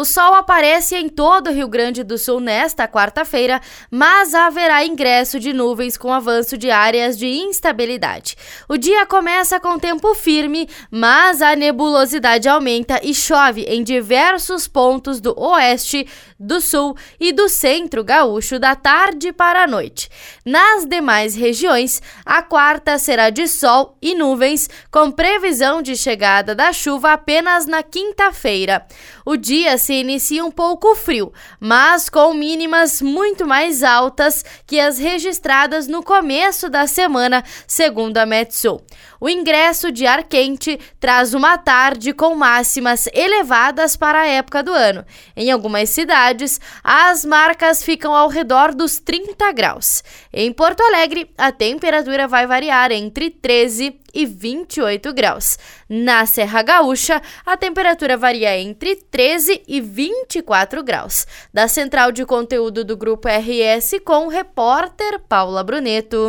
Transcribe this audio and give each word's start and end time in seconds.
O 0.00 0.04
sol 0.06 0.32
aparece 0.32 0.96
em 0.96 1.10
todo 1.10 1.48
o 1.48 1.52
Rio 1.52 1.68
Grande 1.68 2.02
do 2.02 2.16
Sul 2.16 2.40
nesta 2.40 2.88
quarta-feira, 2.88 3.60
mas 3.90 4.32
haverá 4.34 4.82
ingresso 4.82 5.38
de 5.38 5.52
nuvens 5.52 5.98
com 5.98 6.10
avanço 6.10 6.56
de 6.56 6.70
áreas 6.70 7.18
de 7.18 7.26
instabilidade. 7.26 8.34
O 8.66 8.78
dia 8.78 9.04
começa 9.04 9.60
com 9.60 9.78
tempo 9.78 10.14
firme, 10.14 10.66
mas 10.90 11.42
a 11.42 11.54
nebulosidade 11.54 12.48
aumenta 12.48 12.98
e 13.02 13.12
chove 13.12 13.64
em 13.64 13.84
diversos 13.84 14.66
pontos 14.66 15.20
do 15.20 15.38
oeste, 15.38 16.08
do 16.38 16.62
sul 16.62 16.96
e 17.20 17.30
do 17.30 17.50
centro 17.50 18.02
gaúcho 18.02 18.58
da 18.58 18.74
tarde 18.74 19.34
para 19.34 19.64
a 19.64 19.66
noite. 19.66 20.08
Nas 20.46 20.86
demais 20.86 21.34
regiões, 21.34 22.00
a 22.24 22.42
quarta 22.42 22.96
será 22.96 23.28
de 23.28 23.46
sol 23.46 23.98
e 24.00 24.14
nuvens, 24.14 24.70
com 24.90 25.10
previsão 25.10 25.82
de 25.82 25.94
chegada 25.94 26.54
da 26.54 26.72
chuva 26.72 27.12
apenas 27.12 27.66
na 27.66 27.82
quinta-feira. 27.82 28.86
O 29.26 29.36
dia 29.36 29.76
se 29.76 29.89
inicia 29.94 30.44
um 30.44 30.50
pouco 30.50 30.94
frio, 30.94 31.32
mas 31.58 32.08
com 32.08 32.32
mínimas 32.34 33.00
muito 33.00 33.46
mais 33.46 33.82
altas 33.82 34.44
que 34.66 34.78
as 34.78 34.98
registradas 34.98 35.86
no 35.86 36.02
começo 36.02 36.68
da 36.68 36.86
semana, 36.86 37.44
segundo 37.66 38.18
a 38.18 38.26
Metsul. 38.26 38.82
O 39.20 39.28
ingresso 39.28 39.92
de 39.92 40.06
ar 40.06 40.24
quente 40.24 40.80
traz 40.98 41.34
uma 41.34 41.58
tarde 41.58 42.14
com 42.14 42.34
máximas 42.34 43.06
elevadas 43.12 43.94
para 43.94 44.22
a 44.22 44.26
época 44.26 44.62
do 44.62 44.72
ano. 44.72 45.04
Em 45.36 45.50
algumas 45.50 45.90
cidades, 45.90 46.58
as 46.82 47.24
marcas 47.24 47.84
ficam 47.84 48.14
ao 48.14 48.28
redor 48.28 48.74
dos 48.74 48.98
30 48.98 49.52
graus. 49.52 50.02
Em 50.32 50.50
Porto 50.50 50.80
Alegre, 50.82 51.30
a 51.36 51.52
temperatura 51.52 52.26
vai 52.26 52.46
variar 52.46 52.90
entre 52.92 53.28
13 53.28 54.00
e 54.14 54.26
28 54.26 55.12
graus. 55.12 55.58
Na 55.88 56.24
Serra 56.26 56.62
Gaúcha, 56.62 57.20
a 57.44 57.56
temperatura 57.56 58.16
varia 58.16 58.58
entre 58.58 58.96
13 58.96 59.62
e 59.80 59.82
24 59.82 60.82
graus. 60.82 61.26
Da 61.52 61.66
central 61.66 62.12
de 62.12 62.24
conteúdo 62.24 62.84
do 62.84 62.96
Grupo 62.96 63.26
RS 63.28 64.00
com 64.04 64.26
o 64.26 64.28
repórter 64.28 65.18
Paula 65.28 65.64
Bruneto. 65.64 66.28